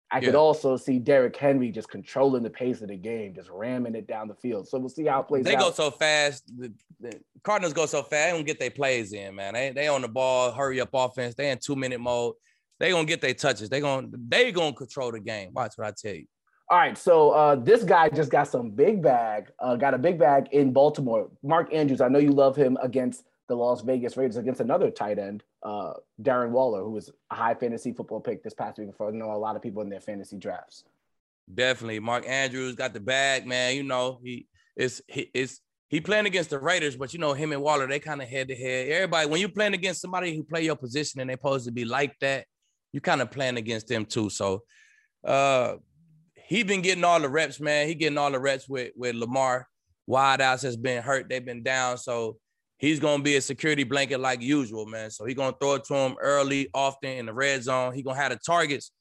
I 0.10 0.22
could 0.22 0.36
also 0.36 0.78
see 0.78 1.00
Derrick 1.00 1.36
Henry 1.36 1.70
just 1.70 1.90
controlling 1.90 2.44
the 2.44 2.50
pace 2.50 2.82
of 2.82 2.88
the 2.88 2.96
game, 2.96 3.36
just 3.36 3.50
ramming 3.50 3.94
it 3.94 4.08
down 4.08 4.30
the 4.30 4.36
field. 4.36 4.68
So 4.68 4.80
we'll 4.80 4.88
see 4.88 5.06
how 5.06 5.20
it 5.20 5.28
plays 5.28 5.44
They 5.44 5.56
out. 5.56 5.62
go 5.62 5.72
so 5.72 5.92
fast. 5.92 6.44
The, 6.58 6.72
the 7.02 7.20
Cardinals 7.44 7.74
go 7.74 7.86
so 7.86 8.04
fast. 8.04 8.32
They 8.32 8.38
don't 8.38 8.46
get 8.46 8.58
their 8.58 8.72
plays 8.72 9.12
in, 9.12 9.36
man. 9.36 9.54
They 9.54 9.72
they 9.72 9.88
on 9.90 10.02
the 10.02 10.08
ball, 10.08 10.54
hurry 10.54 10.80
up 10.80 10.90
offense. 10.94 11.36
They 11.36 11.52
in 11.52 11.60
two 11.60 11.76
minute 11.76 12.00
mode. 12.00 12.36
They 12.80 12.92
gonna 12.92 13.06
get 13.06 13.20
their 13.20 13.34
touches. 13.34 13.68
They 13.70 13.82
gonna 13.82 14.08
they 14.14 14.54
gonna 14.54 14.74
control 14.74 15.12
the 15.12 15.20
game. 15.20 15.52
Watch 15.54 15.74
what 15.76 15.88
I 15.88 15.92
tell 15.92 16.16
you. 16.16 16.26
All 16.70 16.78
right, 16.78 16.98
so 16.98 17.30
uh, 17.32 17.56
this 17.56 17.84
guy 17.84 18.10
just 18.10 18.30
got 18.30 18.50
some 18.50 18.72
big 18.72 19.02
bag. 19.02 19.52
Uh, 19.58 19.78
got 19.78 19.94
a 19.94 19.98
big 19.98 20.20
bag 20.20 20.50
in 20.52 20.74
Baltimore. 20.74 21.30
Mark 21.42 21.74
Andrews, 21.74 22.02
I 22.02 22.10
know 22.10 22.20
you 22.20 22.32
love 22.32 22.58
him 22.58 22.78
against 22.82 23.24
the 23.48 23.56
Las 23.56 23.82
Vegas 23.82 24.18
Raiders, 24.18 24.36
against 24.36 24.60
another 24.60 24.92
tight 24.92 25.18
end, 25.18 25.44
uh, 25.64 25.94
Darren 26.22 26.50
Waller, 26.50 26.84
who 26.84 26.92
was 26.92 27.10
a 27.32 27.36
high 27.36 27.54
fantasy 27.54 27.94
football 27.94 28.20
pick 28.20 28.44
this 28.44 28.54
past 28.54 28.78
week 28.78 28.90
for 28.98 29.08
I 29.08 29.12
know 29.12 29.32
a 29.32 29.38
lot 29.38 29.56
of 29.56 29.62
people 29.62 29.82
in 29.82 29.90
their 29.90 30.02
fantasy 30.02 30.38
drafts. 30.38 30.84
Definitely, 31.54 32.02
Mark 32.02 32.28
Andrews 32.28 32.76
got 32.76 32.94
the 32.94 33.00
bag, 33.00 33.48
man. 33.48 33.76
You 33.76 33.84
know 33.84 34.20
he 34.22 34.48
is 34.76 35.02
he 35.08 35.32
is 35.34 35.62
he 35.88 36.02
playing 36.02 36.26
against 36.26 36.50
the 36.50 36.60
Raiders, 36.60 36.98
but 36.98 37.14
you 37.14 37.20
know 37.20 37.32
him 37.32 37.54
and 37.54 37.62
Waller 37.62 37.88
they 37.88 38.00
kind 38.00 38.22
of 38.22 38.28
head 38.28 38.50
to 38.50 38.56
head. 38.56 38.90
Everybody, 38.90 39.30
when 39.30 39.40
you 39.40 39.48
playing 39.48 39.74
against 39.74 40.02
somebody 40.02 40.36
who 40.36 40.44
play 40.44 40.66
your 40.66 40.76
position 40.76 41.22
and 41.22 41.30
they 41.30 41.36
supposed 41.36 41.66
to 41.66 41.72
be 41.72 41.86
like 41.86 42.20
that, 42.20 42.46
you 42.92 43.00
kind 43.00 43.22
of 43.22 43.32
playing 43.32 43.56
against 43.56 43.88
them 43.88 44.06
too. 44.06 44.30
So, 44.30 44.64
uh, 45.24 45.76
he 46.48 46.64
been 46.64 46.82
getting 46.82 47.04
all 47.04 47.20
the 47.20 47.30
reps, 47.30 47.60
man. 47.60 47.88
He 47.88 47.94
getting 47.94 48.18
all 48.18 48.32
the 48.32 48.40
reps 48.40 48.70
with 48.70 48.94
with 48.96 49.16
Lamar. 49.16 49.68
Wideouts 50.10 50.64
has 50.64 50.78
been 50.78 51.04
hurt; 51.04 51.28
they've 51.28 51.46
been 51.46 51.62
down, 51.62 51.98
so 51.98 52.38
he's 52.78 53.02
gonna 53.02 53.22
be 53.22 53.36
a 53.36 53.42
security 53.42 53.84
blanket 53.84 54.22
like 54.22 54.42
usual, 54.42 54.86
man. 54.86 55.12
So 55.12 55.26
he 55.26 55.34
gonna 55.34 55.56
throw 55.60 55.76
it 55.76 55.84
to 55.86 55.94
him 55.94 56.16
early, 56.22 56.70
often 56.74 57.10
in 57.10 57.26
the 57.26 57.34
red 57.34 57.64
zone. 57.64 57.94
He 57.94 58.02
gonna 58.02 58.18
have 58.18 58.32
the 58.32 58.38
targets, 58.38 58.92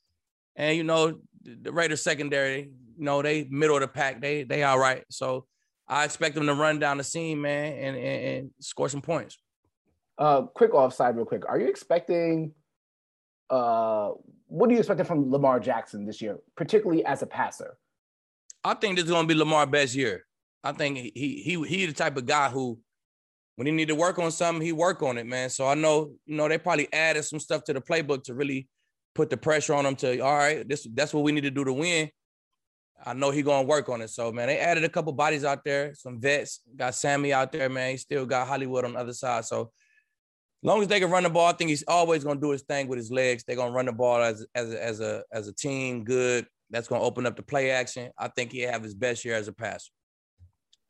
and 0.57 0.77
you 0.77 0.83
know 0.83 1.21
the 1.45 1.73
Raiders 1.73 2.03
secondary, 2.03 2.73
you 2.99 3.05
know 3.05 3.23
they 3.23 3.47
middle 3.49 3.77
of 3.77 3.83
the 3.83 3.89
pack, 3.89 4.21
they 4.21 4.43
they 4.43 4.65
all 4.65 4.81
right. 4.81 5.05
So 5.09 5.47
I 5.87 6.05
expect 6.05 6.35
them 6.35 6.47
to 6.47 6.55
run 6.55 6.81
down 6.81 6.99
the 6.99 7.05
seam, 7.05 7.43
man, 7.43 7.75
and 7.75 7.97
and, 7.97 8.25
and 8.25 8.51
score 8.59 8.89
some 8.89 9.03
points. 9.03 9.39
Uh, 10.19 10.43
quick 10.43 10.75
offside, 10.75 11.15
real 11.15 11.27
quick. 11.27 11.49
Are 11.49 11.61
you 11.61 11.69
expecting? 11.69 12.55
Uh, 13.49 14.11
what 14.57 14.71
do 14.71 14.75
you 14.75 14.79
expect 14.79 15.07
from 15.07 15.31
Lamar 15.31 15.61
Jackson 15.61 16.07
this 16.07 16.23
year, 16.23 16.39
particularly 16.57 17.05
as 17.05 17.21
a 17.21 17.27
passer? 17.27 17.77
I 18.65 18.73
think 18.73 18.97
this 18.97 19.05
is 19.05 19.11
gonna 19.11 19.29
be 19.29 19.35
Lamar's 19.35 19.69
best 19.69 19.95
year. 19.95 20.25
I 20.65 20.73
think 20.73 20.97
he 20.97 21.13
he 21.15 21.43
he 21.43 21.63
he 21.65 21.87
the 21.87 21.93
type 21.93 22.17
of 22.17 22.25
guy 22.25 22.49
who, 22.49 22.79
when 23.57 23.67
he 23.67 23.73
need 23.73 23.89
to 23.89 23.95
work 23.95 24.19
on 24.19 24.31
something, 24.31 24.65
he 24.65 24.73
work 24.73 25.03
on 25.03 25.19
it, 25.19 25.27
man. 25.27 25.51
So 25.51 25.67
I 25.67 25.75
know 25.75 26.13
you 26.25 26.37
know 26.37 26.49
they 26.49 26.57
probably 26.57 26.91
added 26.91 27.25
some 27.25 27.39
stuff 27.39 27.65
to 27.65 27.75
the 27.75 27.83
playbook 27.83 28.23
to 28.25 28.35
really 28.35 28.67
put 29.15 29.29
the 29.29 29.37
pressure 29.37 29.75
on 29.75 29.85
him 29.85 29.95
to 29.97 30.21
all 30.21 30.35
right, 30.35 30.67
this 30.67 30.89
that's 30.95 31.13
what 31.13 31.23
we 31.23 31.33
need 31.33 31.45
to 31.45 31.51
do 31.51 31.65
to 31.65 31.75
win. 31.75 32.11
I 33.05 33.13
know 33.13 33.31
he 33.31 33.43
gonna 33.43 33.69
work 33.69 33.91
on 33.91 34.01
it. 34.01 34.09
So 34.09 34.33
man, 34.33 34.47
they 34.47 34.59
added 34.59 34.85
a 34.85 34.89
couple 34.89 35.13
bodies 35.13 35.45
out 35.45 35.65
there, 35.67 35.95
some 35.95 36.19
vets. 36.19 36.61
Got 36.75 36.95
Sammy 36.95 37.35
out 37.35 37.53
there, 37.53 37.69
man. 37.69 37.91
He 37.91 37.99
still 37.99 38.25
got 38.25 38.49
Hollywood 38.49 38.87
on 38.87 38.95
the 38.95 39.01
other 39.01 39.13
side. 39.13 39.45
So 39.45 39.71
long 40.67 40.83
as 40.83 40.89
they 40.89 41.01
can 41.01 41.11
run 41.11 41.23
the 41.23 41.31
ball, 41.31 41.47
I 41.47 41.53
think 41.53 41.71
he's 41.71 41.85
always 41.89 42.25
gonna 42.25 42.41
do 42.41 42.51
his 42.51 42.63
thing 42.63 42.89
with 42.89 42.99
his 42.99 43.11
legs. 43.11 43.45
They're 43.45 43.57
gonna 43.57 43.73
run 43.73 43.87
the 43.87 43.93
ball 43.93 44.23
as 44.23 44.47
as 44.55 44.73
a, 44.73 44.85
as 44.85 45.01
a 45.01 45.23
as 45.33 45.49
a 45.49 45.53
team, 45.53 46.05
good. 46.05 46.47
That's 46.71 46.89
gonna 46.89 47.03
open 47.03 47.27
up 47.27 47.37
the 47.37 47.43
play 47.43 47.71
action. 47.71 48.11
I 48.19 48.29
think 48.29 48.53
he'll 48.53 48.71
have 48.71 48.83
his 48.83 48.95
best 48.95 49.25
year 49.25 49.35
as 49.35 49.49
a 49.49 49.53
passer. 49.53 49.91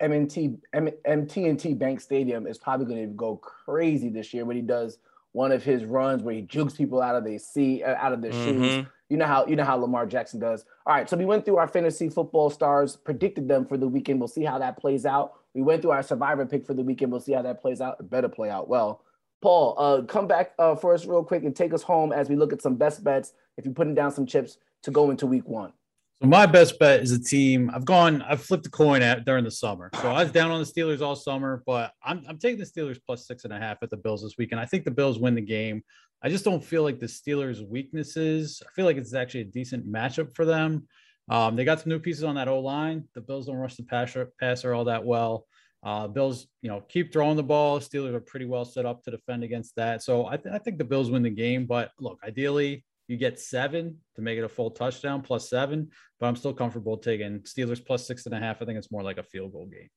MNT 0.02 0.58
M- 0.72 0.90
MT&T 1.04 1.74
Bank 1.74 2.00
Stadium 2.00 2.46
is 2.46 2.58
probably 2.58 2.86
going 2.86 3.08
to 3.08 3.14
go 3.14 3.36
crazy 3.36 4.08
this 4.08 4.34
year 4.34 4.44
when 4.44 4.56
he 4.56 4.62
does 4.62 4.98
one 5.32 5.52
of 5.52 5.62
his 5.62 5.84
runs 5.84 6.22
where 6.22 6.34
he 6.34 6.42
jukes 6.42 6.74
people 6.74 7.00
out 7.00 7.14
of 7.14 7.24
their 7.24 7.38
seat, 7.38 7.82
uh, 7.82 7.94
out 7.98 8.12
of 8.12 8.22
their 8.22 8.32
mm-hmm. 8.32 8.62
shoes. 8.62 8.86
You 9.08 9.16
know 9.16 9.26
how 9.26 9.46
you 9.46 9.54
know 9.54 9.64
how 9.64 9.76
Lamar 9.76 10.06
Jackson 10.06 10.40
does. 10.40 10.64
All 10.84 10.94
right, 10.94 11.08
so 11.08 11.16
we 11.16 11.24
went 11.24 11.44
through 11.44 11.58
our 11.58 11.68
fantasy 11.68 12.08
football 12.08 12.50
stars, 12.50 12.96
predicted 12.96 13.46
them 13.46 13.64
for 13.64 13.76
the 13.76 13.86
weekend. 13.86 14.18
We'll 14.18 14.28
see 14.28 14.44
how 14.44 14.58
that 14.58 14.78
plays 14.78 15.06
out. 15.06 15.34
We 15.54 15.62
went 15.62 15.82
through 15.82 15.92
our 15.92 16.02
survivor 16.02 16.44
pick 16.44 16.66
for 16.66 16.74
the 16.74 16.82
weekend. 16.82 17.12
We'll 17.12 17.20
see 17.20 17.32
how 17.32 17.42
that 17.42 17.62
plays 17.62 17.80
out. 17.80 17.98
It 18.00 18.10
better 18.10 18.28
play 18.28 18.50
out 18.50 18.68
well. 18.68 19.02
Paul, 19.46 19.76
uh, 19.78 20.02
come 20.02 20.26
back 20.26 20.54
uh, 20.58 20.74
for 20.74 20.92
us 20.92 21.06
real 21.06 21.22
quick 21.22 21.44
and 21.44 21.54
take 21.54 21.72
us 21.72 21.80
home 21.80 22.10
as 22.12 22.28
we 22.28 22.34
look 22.34 22.52
at 22.52 22.60
some 22.60 22.74
best 22.74 23.04
bets. 23.04 23.32
If 23.56 23.64
you're 23.64 23.74
putting 23.74 23.94
down 23.94 24.10
some 24.10 24.26
chips 24.26 24.58
to 24.82 24.90
go 24.90 25.12
into 25.12 25.24
week 25.24 25.46
one. 25.46 25.72
So 26.20 26.26
my 26.26 26.46
best 26.46 26.80
bet 26.80 27.00
is 27.00 27.12
a 27.12 27.22
team. 27.22 27.70
I've 27.72 27.84
gone, 27.84 28.22
I've 28.22 28.42
flipped 28.42 28.66
a 28.66 28.70
coin 28.70 29.02
at 29.02 29.24
during 29.24 29.44
the 29.44 29.52
summer. 29.52 29.90
So 30.02 30.10
I 30.10 30.24
was 30.24 30.32
down 30.32 30.50
on 30.50 30.58
the 30.58 30.66
Steelers 30.66 31.00
all 31.00 31.14
summer, 31.14 31.62
but 31.64 31.92
I'm, 32.02 32.24
I'm 32.28 32.38
taking 32.38 32.58
the 32.58 32.66
Steelers 32.66 32.98
plus 33.06 33.28
six 33.28 33.44
and 33.44 33.52
a 33.52 33.58
half 33.60 33.76
at 33.82 33.90
the 33.90 33.96
Bills 33.96 34.24
this 34.24 34.34
week. 34.36 34.50
And 34.50 34.60
I 34.60 34.66
think 34.66 34.84
the 34.84 34.90
Bills 34.90 35.20
win 35.20 35.36
the 35.36 35.40
game. 35.40 35.84
I 36.24 36.28
just 36.28 36.44
don't 36.44 36.64
feel 36.64 36.82
like 36.82 36.98
the 36.98 37.06
Steelers' 37.06 37.64
weaknesses. 37.64 38.60
I 38.66 38.72
feel 38.74 38.84
like 38.84 38.96
it's 38.96 39.14
actually 39.14 39.42
a 39.42 39.44
decent 39.44 39.86
matchup 39.86 40.34
for 40.34 40.44
them. 40.44 40.88
Um, 41.30 41.54
they 41.54 41.64
got 41.64 41.78
some 41.78 41.90
new 41.90 42.00
pieces 42.00 42.24
on 42.24 42.34
that 42.34 42.48
O 42.48 42.58
line. 42.58 43.04
The 43.14 43.20
Bills 43.20 43.46
don't 43.46 43.54
rush 43.54 43.76
the 43.76 43.84
passer, 43.84 44.32
passer 44.40 44.74
all 44.74 44.86
that 44.86 45.04
well. 45.04 45.46
Uh, 45.86 46.08
Bills, 46.08 46.48
you 46.62 46.68
know, 46.68 46.80
keep 46.88 47.12
throwing 47.12 47.36
the 47.36 47.44
ball. 47.44 47.78
Steelers 47.78 48.12
are 48.12 48.20
pretty 48.20 48.44
well 48.44 48.64
set 48.64 48.84
up 48.84 49.04
to 49.04 49.12
defend 49.12 49.44
against 49.44 49.76
that. 49.76 50.02
So 50.02 50.26
I, 50.26 50.36
th- 50.36 50.52
I 50.52 50.58
think 50.58 50.78
the 50.78 50.84
Bills 50.84 51.12
win 51.12 51.22
the 51.22 51.30
game. 51.30 51.64
But 51.64 51.92
look, 52.00 52.18
ideally, 52.26 52.84
you 53.06 53.16
get 53.16 53.38
seven 53.38 53.98
to 54.16 54.20
make 54.20 54.36
it 54.36 54.42
a 54.42 54.48
full 54.48 54.72
touchdown 54.72 55.22
plus 55.22 55.48
seven, 55.48 55.88
but 56.18 56.26
I'm 56.26 56.34
still 56.34 56.52
comfortable 56.52 56.96
taking 56.96 57.38
Steelers 57.42 57.84
plus 57.86 58.04
six 58.04 58.26
and 58.26 58.34
a 58.34 58.38
half. 58.40 58.60
I 58.60 58.64
think 58.64 58.78
it's 58.78 58.90
more 58.90 59.04
like 59.04 59.18
a 59.18 59.22
field 59.22 59.52
goal 59.52 59.66
game. 59.66 59.88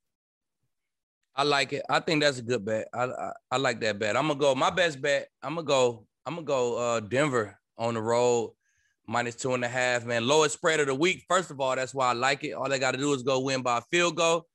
I 1.35 1.41
like 1.41 1.73
it. 1.73 1.83
I 1.89 2.01
think 2.01 2.21
that's 2.21 2.37
a 2.37 2.43
good 2.43 2.63
bet. 2.63 2.87
I, 2.93 3.05
I, 3.05 3.31
I 3.49 3.57
like 3.57 3.81
that 3.81 3.97
bet. 3.97 4.15
I'm 4.15 4.27
gonna 4.27 4.39
go. 4.39 4.53
My 4.53 4.69
best 4.69 5.01
bet. 5.01 5.29
I'm 5.41 5.55
gonna 5.55 5.65
go. 5.65 6.05
I'm 6.23 6.35
gonna 6.35 6.45
go. 6.45 6.77
Uh, 6.77 6.99
Denver 6.99 7.57
on 7.79 7.95
the 7.95 8.01
road, 8.01 8.51
minus 9.07 9.35
two 9.35 9.55
and 9.55 9.65
a 9.65 9.67
half. 9.67 10.05
Man, 10.05 10.27
lowest 10.27 10.53
spread 10.53 10.81
of 10.81 10.85
the 10.85 10.93
week. 10.93 11.25
First 11.27 11.49
of 11.49 11.59
all, 11.59 11.75
that's 11.75 11.95
why 11.95 12.09
I 12.09 12.13
like 12.13 12.43
it. 12.43 12.51
All 12.51 12.69
they 12.69 12.77
got 12.77 12.91
to 12.91 12.99
do 12.99 13.11
is 13.13 13.23
go 13.23 13.39
win 13.39 13.63
by 13.63 13.79
a 13.79 13.81
field 13.89 14.17
goal. 14.17 14.45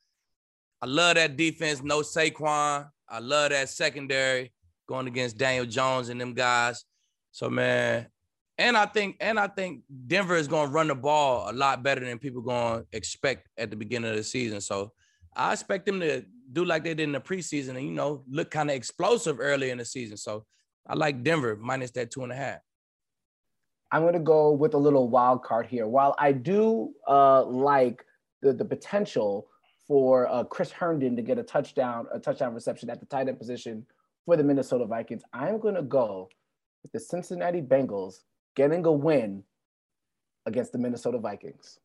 I 0.85 0.87
love 0.87 1.14
that 1.14 1.38
defense. 1.38 1.83
No 1.83 2.00
Saquon. 2.00 2.87
I 3.09 3.19
love 3.19 3.53
that 3.53 3.71
secondary 3.71 4.53
going 4.87 5.07
against 5.07 5.38
Daniel 5.38 5.64
Jones 5.64 6.11
and 6.11 6.21
them 6.21 6.35
guys. 6.35 6.85
So 7.31 7.49
man, 7.49 8.07
and 8.59 8.76
I 8.76 8.85
think 8.85 9.17
and 9.19 9.41
I 9.41 9.47
think 9.47 9.81
Denver 10.07 10.37
is 10.37 10.47
going 10.47 10.67
to 10.67 10.73
run 10.75 10.88
the 10.88 10.95
ball 10.95 11.50
a 11.50 11.55
lot 11.55 11.83
better 11.83 12.05
than 12.05 12.19
people 12.19 12.43
going 12.43 12.81
to 12.81 12.87
expect 12.93 13.49
at 13.57 13.71
the 13.71 13.76
beginning 13.76 14.11
of 14.11 14.17
the 14.19 14.23
season. 14.23 14.61
So 14.61 14.93
I 15.35 15.55
expect 15.55 15.87
them 15.87 16.00
to 16.00 16.23
do 16.53 16.67
like 16.67 16.85
they 16.85 16.93
did 16.93 17.05
in 17.05 17.12
the 17.12 17.21
preseason 17.21 17.76
and 17.76 17.87
you 17.87 17.93
know 17.93 18.23
look 18.29 18.50
kind 18.50 18.69
of 18.69 18.76
explosive 18.76 19.41
early 19.41 19.71
in 19.71 19.79
the 19.79 19.87
season. 19.87 20.19
So 20.19 20.45
I 20.87 20.97
like 20.97 21.23
Denver 21.23 21.57
minus 21.57 21.93
that 21.93 22.11
two 22.11 22.25
and 22.25 22.33
a 22.33 22.37
half. 22.37 22.59
I'm 23.91 24.03
going 24.03 24.12
to 24.12 24.21
go 24.21 24.50
with 24.50 24.75
a 24.75 24.79
little 24.79 25.09
wild 25.09 25.45
card 25.45 25.64
here. 25.64 25.87
While 25.87 26.14
I 26.19 26.33
do 26.33 26.93
uh, 27.09 27.43
like 27.47 28.05
the 28.43 28.53
the 28.53 28.67
potential 28.67 29.49
for 29.87 30.29
uh, 30.29 30.45
Chris 30.45 30.71
Herndon 30.71 31.17
to 31.17 31.23
get 31.23 31.38
a 31.38 31.43
touchdown, 31.43 32.07
a 32.12 32.19
touchdown 32.19 32.55
reception 32.55 32.91
at 32.91 33.00
the 33.00 33.07
tight 33.07 33.29
end 33.29 33.38
position 33.38 33.87
for 34.25 34.37
the 34.37 34.45
Minnesota 34.45 34.87
Vikings, 34.87 35.23
I'm 35.33 35.59
going 35.59 35.75
to 35.75 35.83
go 35.83 36.29
with 36.83 36.93
the 36.93 37.00
Cincinnati 37.00 37.61
Bengals 37.61 38.21
getting 38.57 38.85
a 38.87 38.93
win 38.93 39.43
against 40.47 40.73
the 40.73 40.79
Minnesota 40.79 41.19
Vikings. 41.19 41.79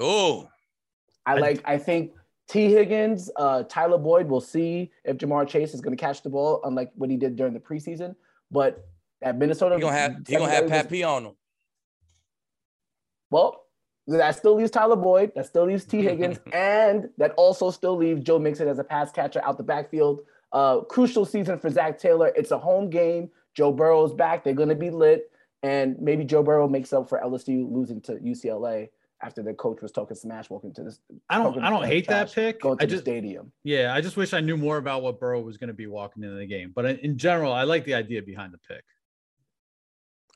Oh, 0.00 0.48
I 1.26 1.34
like. 1.34 1.62
I 1.64 1.78
think 1.78 2.12
T. 2.48 2.70
Higgins, 2.72 3.30
uh, 3.36 3.62
Tyler 3.64 3.98
Boyd. 3.98 4.28
We'll 4.28 4.40
see 4.40 4.90
if 5.04 5.16
Ja'Marr 5.16 5.48
Chase 5.48 5.72
is 5.74 5.80
going 5.80 5.96
to 5.96 6.00
catch 6.00 6.22
the 6.22 6.30
ball, 6.30 6.60
unlike 6.64 6.90
what 6.96 7.10
he 7.10 7.16
did 7.16 7.36
during 7.36 7.54
the 7.54 7.60
preseason. 7.60 8.14
But 8.50 8.86
at 9.22 9.38
Minnesota, 9.38 9.76
he 9.76 9.80
gonna 9.80 9.96
have 9.96 10.16
he 10.26 10.36
gonna 10.36 10.50
have 10.50 10.68
Pat 10.68 10.90
P 10.90 11.02
on 11.02 11.26
him. 11.26 11.32
Well, 13.30 13.63
that 14.06 14.36
still 14.36 14.54
leaves 14.54 14.70
Tyler 14.70 14.96
Boyd. 14.96 15.32
That 15.34 15.46
still 15.46 15.66
leaves 15.66 15.84
T. 15.84 16.02
Higgins, 16.02 16.38
and 16.52 17.08
that 17.18 17.32
also 17.36 17.70
still 17.70 17.96
leaves 17.96 18.22
Joe 18.22 18.38
Mixon 18.38 18.68
as 18.68 18.78
a 18.78 18.84
pass 18.84 19.12
catcher 19.12 19.42
out 19.44 19.56
the 19.56 19.64
backfield. 19.64 20.20
Uh, 20.52 20.80
crucial 20.80 21.24
season 21.24 21.58
for 21.58 21.70
Zac 21.70 21.98
Taylor. 21.98 22.32
It's 22.36 22.50
a 22.50 22.58
home 22.58 22.90
game. 22.90 23.30
Joe 23.54 23.72
Burrow's 23.72 24.12
back. 24.12 24.44
They're 24.44 24.52
going 24.52 24.68
to 24.68 24.74
be 24.74 24.90
lit 24.90 25.30
and 25.64 25.98
maybe 25.98 26.24
Joe 26.24 26.42
Burrow 26.42 26.68
makes 26.68 26.92
up 26.92 27.08
for 27.08 27.18
LSU 27.24 27.66
losing 27.72 27.98
to 28.02 28.16
UCLA 28.16 28.90
after 29.22 29.42
their 29.42 29.54
coach 29.54 29.80
was 29.80 29.90
talking 29.90 30.14
smash 30.14 30.50
walking 30.50 30.74
to 30.74 30.84
this. 30.84 31.00
I 31.30 31.38
don't. 31.42 31.58
I 31.64 31.70
don't 31.70 31.86
hate 31.86 32.06
that 32.08 32.30
pick. 32.30 32.60
Going 32.60 32.76
to 32.76 32.84
I 32.84 32.86
just, 32.86 33.06
the 33.06 33.10
stadium. 33.10 33.50
Yeah, 33.64 33.94
I 33.94 34.02
just 34.02 34.18
wish 34.18 34.34
I 34.34 34.40
knew 34.40 34.58
more 34.58 34.76
about 34.76 35.02
what 35.02 35.18
Burrow 35.18 35.40
was 35.40 35.56
going 35.56 35.68
to 35.68 35.74
be 35.74 35.86
walking 35.86 36.22
into 36.22 36.36
the 36.36 36.44
game. 36.44 36.72
But 36.74 37.00
in 37.00 37.16
general, 37.16 37.50
I 37.50 37.62
like 37.62 37.86
the 37.86 37.94
idea 37.94 38.20
behind 38.20 38.52
the 38.52 38.58
pick. 38.58 38.84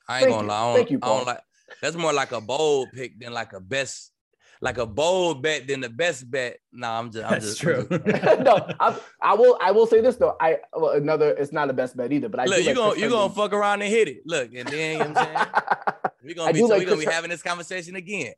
I 0.08 0.20
ain't 0.20 0.25
Thank 0.25 0.34
gonna 0.34 0.42
you. 0.44 0.48
lie. 0.48 0.56
I 0.56 0.64
don't, 0.64 0.76
Thank 0.76 0.90
you, 0.92 0.98
Paul. 0.98 1.12
I 1.12 1.16
don't 1.18 1.26
like. 1.26 1.40
That's 1.82 1.96
more 1.96 2.12
like 2.12 2.32
a 2.32 2.40
bold 2.40 2.88
pick 2.94 3.18
than 3.20 3.32
like 3.32 3.52
a 3.52 3.60
best 3.60 4.12
like 4.60 4.78
a 4.78 4.87
bold 4.87 5.42
bet 5.42 5.66
than 5.66 5.80
the 5.80 5.88
best 5.88 6.30
bet. 6.30 6.58
No, 6.72 6.88
nah, 6.88 6.98
I'm 6.98 7.12
just. 7.12 7.25
I'm 7.25 7.30
That's 7.32 7.46
just, 7.46 7.60
true. 7.60 7.87
Just, 7.90 8.04
no, 8.40 8.66
I, 8.80 8.98
I, 9.22 9.34
will. 9.34 9.58
I 9.60 9.70
will 9.70 9.87
say 9.87 10.00
this 10.00 10.16
though. 10.16 10.37
I 10.40 10.58
well, 10.75 10.92
another. 10.92 11.30
It's 11.30 11.52
not 11.52 11.70
a 11.70 11.72
best 11.72 11.96
bet 11.96 12.12
either. 12.12 12.28
But 12.28 12.40
I 12.40 12.44
look. 12.46 12.64
You 12.64 12.75
gonna 12.75 12.98
you 12.98 13.08
gonna 13.08 13.32
fuck 13.32 13.52
around 13.52 13.82
and 13.82 13.90
hit 13.90 14.08
it. 14.08 14.22
Look, 14.26 14.52
and 14.54 14.68
then 14.68 14.92
you 14.92 14.98
know 14.98 15.10
what 15.10 15.18
I'm 15.18 15.37
saying. 15.37 15.46
We're 16.25 16.34
gonna 16.34 16.52
be 16.52 16.60
so 16.60 16.66
like 16.66 16.80
we 16.80 16.84
gonna 16.84 16.98
be 16.98 17.06
having 17.06 17.30
this 17.30 17.42
conversation 17.42 17.96
again. 17.96 18.32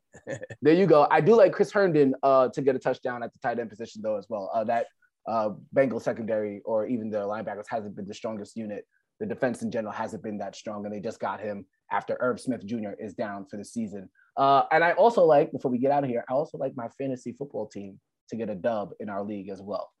there 0.61 0.73
you 0.73 0.85
go. 0.85 1.07
I 1.09 1.19
do 1.21 1.35
like 1.35 1.51
Chris 1.51 1.71
Herndon 1.71 2.13
uh, 2.21 2.49
to 2.49 2.61
get 2.61 2.75
a 2.75 2.79
touchdown 2.79 3.23
at 3.23 3.33
the 3.33 3.39
tight 3.39 3.59
end 3.59 3.69
position 3.69 4.01
though 4.03 4.17
as 4.17 4.27
well. 4.29 4.51
Uh, 4.53 4.63
that 4.65 4.87
uh, 5.27 5.49
Bengal 5.73 5.99
secondary 5.99 6.61
or 6.63 6.85
even 6.85 7.09
the 7.09 7.19
linebackers 7.19 7.65
hasn't 7.67 7.95
been 7.95 8.07
the 8.07 8.13
strongest 8.13 8.55
unit. 8.55 8.85
The 9.19 9.25
defense 9.25 9.61
in 9.61 9.71
general 9.71 9.93
hasn't 9.93 10.23
been 10.23 10.37
that 10.37 10.55
strong, 10.55 10.85
and 10.85 10.93
they 10.93 10.99
just 10.99 11.19
got 11.19 11.41
him 11.41 11.65
after 11.91 12.17
Irv 12.19 12.39
Smith 12.39 12.65
Jr. 12.65 12.91
is 12.99 13.13
down 13.13 13.45
for 13.45 13.57
the 13.57 13.65
season. 13.65 14.09
Uh, 14.37 14.63
and 14.71 14.83
I 14.83 14.93
also 14.93 15.23
like, 15.23 15.51
before 15.51 15.71
we 15.71 15.77
get 15.77 15.91
out 15.91 16.03
of 16.03 16.09
here, 16.09 16.23
I 16.29 16.33
also 16.33 16.57
like 16.57 16.75
my 16.75 16.87
fantasy 16.97 17.33
football 17.33 17.67
team 17.67 17.99
to 18.29 18.35
get 18.35 18.49
a 18.49 18.55
dub 18.55 18.91
in 18.99 19.09
our 19.09 19.23
league 19.23 19.49
as 19.49 19.61
well. 19.61 19.91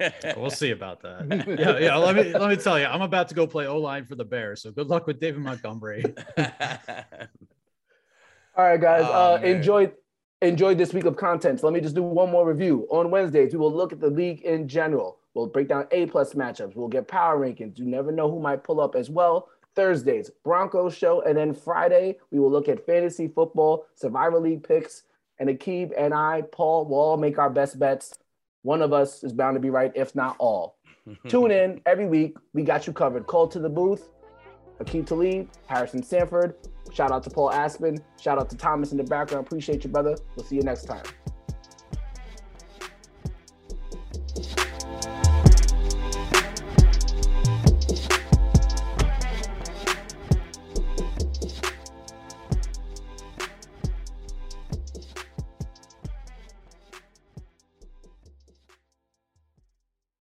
we'll 0.36 0.50
see 0.50 0.70
about 0.70 1.02
that. 1.02 1.46
Yeah, 1.58 1.78
yeah. 1.78 1.96
Let 1.96 2.16
me 2.16 2.32
let 2.32 2.48
me 2.48 2.56
tell 2.56 2.78
you, 2.78 2.86
I'm 2.86 3.02
about 3.02 3.28
to 3.28 3.34
go 3.34 3.46
play 3.46 3.66
O 3.66 3.78
line 3.78 4.06
for 4.06 4.14
the 4.14 4.24
Bears. 4.24 4.62
So 4.62 4.70
good 4.70 4.88
luck 4.88 5.06
with 5.06 5.20
David 5.20 5.40
Montgomery. 5.40 6.04
All 6.38 6.46
right, 8.64 8.80
guys. 8.80 9.04
Oh, 9.06 9.34
uh, 9.34 9.40
enjoy 9.42 9.92
enjoy 10.40 10.74
this 10.74 10.94
week 10.94 11.04
of 11.04 11.16
content. 11.16 11.60
So 11.60 11.66
let 11.66 11.74
me 11.74 11.80
just 11.80 11.94
do 11.94 12.02
one 12.02 12.30
more 12.30 12.48
review. 12.48 12.86
On 12.90 13.10
Wednesdays, 13.10 13.52
we 13.52 13.58
will 13.58 13.72
look 13.72 13.92
at 13.92 14.00
the 14.00 14.10
league 14.10 14.42
in 14.42 14.68
general. 14.68 15.18
We'll 15.34 15.46
break 15.46 15.68
down 15.68 15.86
A 15.90 16.06
plus 16.06 16.34
matchups. 16.34 16.74
We'll 16.74 16.88
get 16.88 17.06
power 17.06 17.38
rankings. 17.38 17.78
You 17.78 17.86
never 17.86 18.10
know 18.10 18.30
who 18.30 18.40
might 18.40 18.64
pull 18.64 18.80
up 18.80 18.94
as 18.94 19.10
well. 19.10 19.48
Thursdays, 19.78 20.28
Broncos 20.42 20.92
show. 20.92 21.22
And 21.22 21.38
then 21.38 21.54
Friday, 21.54 22.18
we 22.32 22.40
will 22.40 22.50
look 22.50 22.68
at 22.68 22.84
fantasy 22.84 23.28
football, 23.28 23.86
survivor 23.94 24.40
league 24.40 24.66
picks. 24.66 25.04
And 25.38 25.48
Aqib 25.48 25.92
and 25.96 26.12
I, 26.12 26.42
Paul, 26.50 26.86
will 26.86 26.98
all 26.98 27.16
make 27.16 27.38
our 27.38 27.48
best 27.48 27.78
bets. 27.78 28.18
One 28.62 28.82
of 28.82 28.92
us 28.92 29.22
is 29.22 29.32
bound 29.32 29.54
to 29.54 29.60
be 29.60 29.70
right, 29.70 29.92
if 29.94 30.16
not 30.16 30.34
all. 30.40 30.78
Tune 31.28 31.52
in 31.52 31.80
every 31.86 32.06
week. 32.06 32.36
We 32.54 32.64
got 32.64 32.88
you 32.88 32.92
covered. 32.92 33.28
Call 33.28 33.46
to 33.46 33.60
the 33.60 33.68
booth. 33.68 34.08
Aqib 34.80 35.06
Talib, 35.06 35.48
Harrison 35.66 36.02
Sanford. 36.02 36.56
Shout 36.92 37.12
out 37.12 37.22
to 37.22 37.30
Paul 37.30 37.52
Aspen. 37.52 37.98
Shout 38.20 38.38
out 38.38 38.50
to 38.50 38.56
Thomas 38.56 38.90
in 38.90 38.98
the 38.98 39.04
background. 39.04 39.46
Appreciate 39.46 39.84
you, 39.84 39.90
brother. 39.90 40.16
We'll 40.34 40.44
see 40.44 40.56
you 40.56 40.62
next 40.62 40.86
time. 40.86 41.04